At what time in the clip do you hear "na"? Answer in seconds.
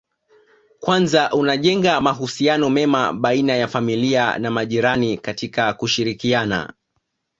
4.39-4.51